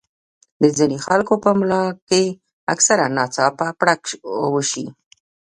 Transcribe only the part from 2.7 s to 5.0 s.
اکثر ناڅاپه پړق اوشي